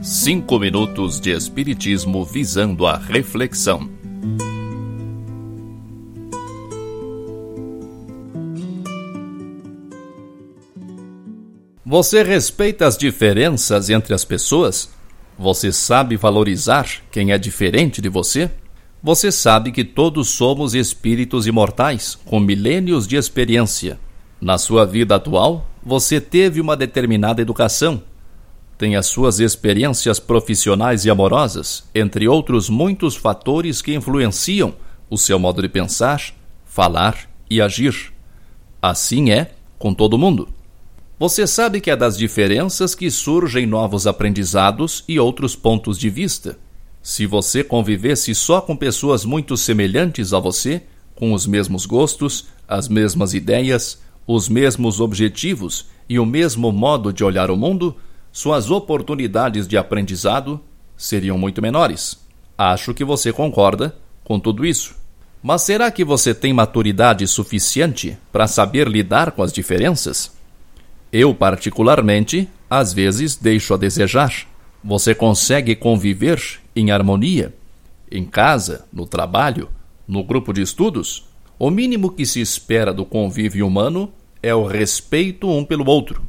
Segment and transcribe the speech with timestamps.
[0.00, 3.90] Cinco minutos de Espiritismo visando a reflexão.
[11.84, 14.88] Você respeita as diferenças entre as pessoas?
[15.36, 18.52] Você sabe valorizar quem é diferente de você?
[19.02, 23.98] Você sabe que todos somos espíritos imortais, com milênios de experiência.
[24.40, 28.02] Na sua vida atual, você teve uma determinada educação.
[28.76, 34.74] Tem as suas experiências profissionais e amorosas, entre outros muitos fatores que influenciam
[35.08, 36.20] o seu modo de pensar,
[36.64, 38.12] falar e agir.
[38.82, 40.48] Assim é com todo mundo.
[41.18, 46.58] Você sabe que é das diferenças que surgem novos aprendizados e outros pontos de vista.
[47.06, 50.82] Se você convivesse só com pessoas muito semelhantes a você,
[51.14, 57.22] com os mesmos gostos, as mesmas ideias, os mesmos objetivos e o mesmo modo de
[57.22, 57.94] olhar o mundo,
[58.32, 60.60] suas oportunidades de aprendizado
[60.96, 62.18] seriam muito menores.
[62.58, 64.96] Acho que você concorda com tudo isso.
[65.40, 70.32] Mas será que você tem maturidade suficiente para saber lidar com as diferenças?
[71.12, 74.55] Eu, particularmente, às vezes deixo a desejar.
[74.88, 77.52] Você consegue conviver em harmonia?
[78.08, 79.68] Em casa, no trabalho,
[80.06, 81.26] no grupo de estudos?
[81.58, 86.22] O mínimo que se espera do convívio humano é o respeito um pelo outro.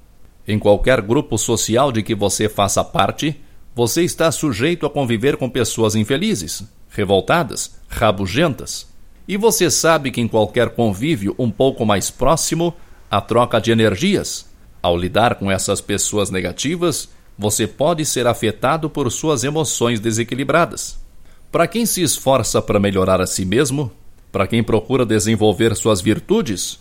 [0.47, 3.39] Em qualquer grupo social de que você faça parte,
[3.75, 8.91] você está sujeito a conviver com pessoas infelizes, revoltadas, rabugentas.
[9.27, 12.73] E você sabe que em qualquer convívio um pouco mais próximo,
[13.11, 14.49] a troca de energias,
[14.81, 20.97] ao lidar com essas pessoas negativas, você pode ser afetado por suas emoções desequilibradas.
[21.51, 23.91] Para quem se esforça para melhorar a si mesmo,
[24.31, 26.79] para quem procura desenvolver suas virtudes,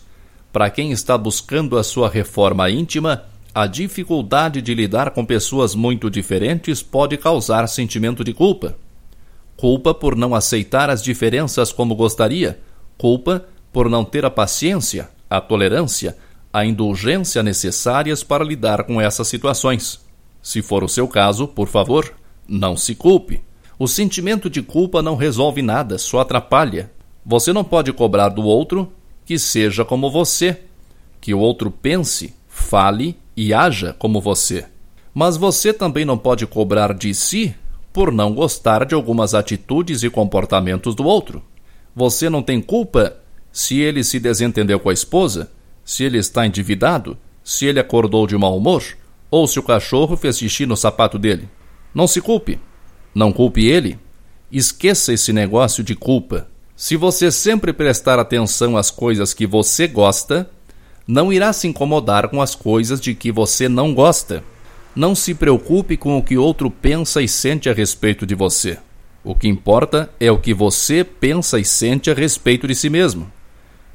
[0.51, 6.09] para quem está buscando a sua reforma íntima, a dificuldade de lidar com pessoas muito
[6.09, 8.75] diferentes pode causar sentimento de culpa.
[9.55, 12.59] Culpa por não aceitar as diferenças como gostaria,
[12.97, 16.17] culpa por não ter a paciência, a tolerância,
[16.53, 20.06] a indulgência necessárias para lidar com essas situações.
[20.41, 22.13] Se for o seu caso, por favor,
[22.47, 23.41] não se culpe.
[23.79, 26.91] O sentimento de culpa não resolve nada, só atrapalha.
[27.25, 28.91] Você não pode cobrar do outro
[29.25, 30.61] que seja como você,
[31.19, 34.65] que o outro pense, fale e haja como você.
[35.13, 37.53] Mas você também não pode cobrar de si
[37.91, 41.43] por não gostar de algumas atitudes e comportamentos do outro.
[41.95, 43.17] Você não tem culpa
[43.51, 45.51] se ele se desentendeu com a esposa,
[45.83, 48.83] se ele está endividado, se ele acordou de mau humor,
[49.29, 51.49] ou se o cachorro fez xixi no sapato dele.
[51.93, 52.59] Não se culpe.
[53.13, 53.97] Não culpe ele.
[54.51, 56.47] Esqueça esse negócio de culpa.
[56.75, 60.49] Se você sempre prestar atenção às coisas que você gosta,
[61.07, 64.43] não irá se incomodar com as coisas de que você não gosta.
[64.95, 68.77] Não se preocupe com o que outro pensa e sente a respeito de você.
[69.23, 73.31] O que importa é o que você pensa e sente a respeito de si mesmo.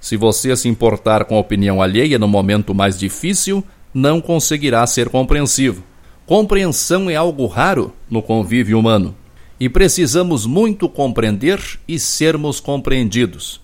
[0.01, 5.09] Se você se importar com a opinião alheia no momento mais difícil, não conseguirá ser
[5.09, 5.83] compreensivo.
[6.27, 9.15] Compreensão é algo raro no convívio humano
[9.59, 13.61] e precisamos muito compreender e sermos compreendidos.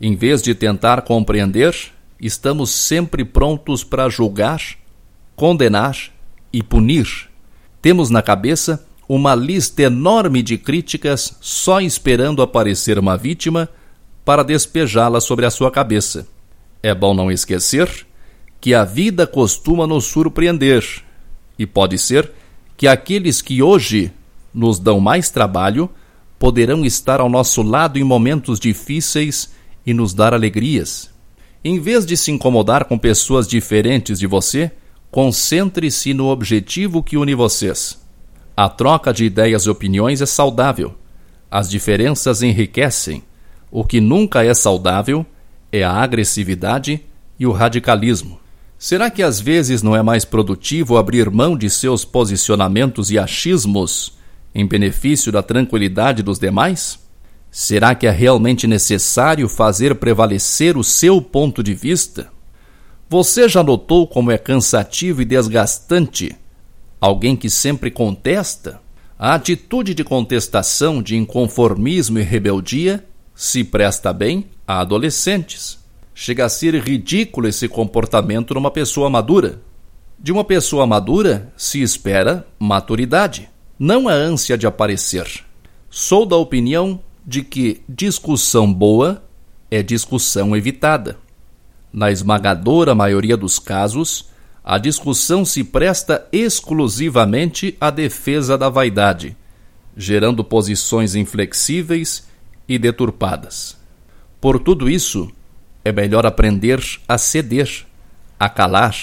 [0.00, 1.74] Em vez de tentar compreender,
[2.20, 4.62] estamos sempre prontos para julgar,
[5.34, 5.96] condenar
[6.52, 7.28] e punir.
[7.82, 13.68] Temos na cabeça uma lista enorme de críticas só esperando aparecer uma vítima
[14.24, 16.28] para despejá-la sobre a sua cabeça.
[16.82, 18.06] É bom não esquecer
[18.60, 20.84] que a vida costuma nos surpreender
[21.58, 22.30] e pode ser
[22.76, 24.12] que aqueles que hoje
[24.52, 25.88] nos dão mais trabalho
[26.38, 29.52] poderão estar ao nosso lado em momentos difíceis
[29.84, 31.10] e nos dar alegrias.
[31.62, 34.70] Em vez de se incomodar com pessoas diferentes de você,
[35.10, 38.00] concentre-se no objetivo que une vocês.
[38.56, 40.94] A troca de ideias e opiniões é saudável.
[41.50, 43.22] As diferenças enriquecem
[43.70, 45.24] o que nunca é saudável
[45.70, 47.04] é a agressividade
[47.38, 48.40] e o radicalismo.
[48.82, 54.16] Será que às vezes não é mais produtivo abrir mão de seus posicionamentos e achismos
[54.54, 56.98] em benefício da tranquilidade dos demais?
[57.50, 62.28] Será que é realmente necessário fazer prevalecer o seu ponto de vista?
[63.06, 66.34] Você já notou como é cansativo e desgastante
[66.98, 68.80] alguém que sempre contesta?
[69.18, 73.04] A atitude de contestação, de inconformismo e rebeldia
[73.34, 75.79] se presta bem a adolescentes.
[76.22, 79.62] Chega a ser ridículo esse comportamento numa pessoa madura.
[80.18, 85.42] De uma pessoa madura se espera maturidade, não a ânsia de aparecer.
[85.88, 89.24] Sou da opinião de que discussão boa
[89.70, 91.16] é discussão evitada.
[91.90, 94.28] Na esmagadora maioria dos casos,
[94.62, 99.34] a discussão se presta exclusivamente à defesa da vaidade,
[99.96, 102.28] gerando posições inflexíveis
[102.68, 103.78] e deturpadas.
[104.38, 105.32] Por tudo isso,
[105.84, 107.84] é melhor aprender a ceder,
[108.38, 108.96] a calar,